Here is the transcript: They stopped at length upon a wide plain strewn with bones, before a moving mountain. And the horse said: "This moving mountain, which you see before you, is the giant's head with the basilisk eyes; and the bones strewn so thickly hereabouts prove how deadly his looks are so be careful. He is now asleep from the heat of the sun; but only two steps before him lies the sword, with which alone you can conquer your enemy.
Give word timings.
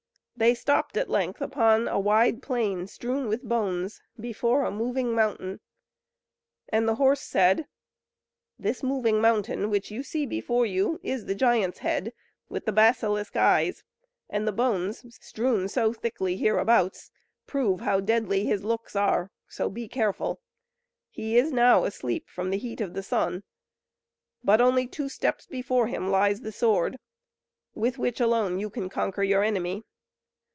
They 0.37 0.55
stopped 0.55 0.97
at 0.97 1.07
length 1.07 1.39
upon 1.39 1.87
a 1.87 1.99
wide 1.99 2.41
plain 2.41 2.87
strewn 2.87 3.27
with 3.27 3.43
bones, 3.43 4.01
before 4.19 4.63
a 4.63 4.71
moving 4.71 5.13
mountain. 5.13 5.59
And 6.69 6.87
the 6.89 6.95
horse 6.95 7.21
said: 7.21 7.67
"This 8.57 8.81
moving 8.81 9.21
mountain, 9.21 9.69
which 9.69 9.91
you 9.91 10.01
see 10.01 10.25
before 10.25 10.65
you, 10.65 10.99
is 11.03 11.25
the 11.27 11.35
giant's 11.35 11.77
head 11.79 12.11
with 12.49 12.65
the 12.65 12.71
basilisk 12.71 13.35
eyes; 13.35 13.83
and 14.31 14.47
the 14.47 14.51
bones 14.51 15.05
strewn 15.23 15.67
so 15.67 15.93
thickly 15.93 16.37
hereabouts 16.37 17.11
prove 17.45 17.81
how 17.81 17.99
deadly 17.99 18.43
his 18.43 18.63
looks 18.63 18.95
are 18.95 19.29
so 19.47 19.69
be 19.69 19.87
careful. 19.87 20.41
He 21.11 21.37
is 21.37 21.51
now 21.51 21.83
asleep 21.83 22.27
from 22.27 22.49
the 22.49 22.57
heat 22.57 22.81
of 22.81 22.95
the 22.95 23.03
sun; 23.03 23.43
but 24.43 24.59
only 24.59 24.87
two 24.87 25.07
steps 25.07 25.45
before 25.45 25.85
him 25.85 26.09
lies 26.09 26.41
the 26.41 26.51
sword, 26.51 26.97
with 27.75 27.99
which 27.99 28.19
alone 28.19 28.57
you 28.59 28.71
can 28.71 28.89
conquer 28.89 29.21
your 29.21 29.43
enemy. 29.43 29.83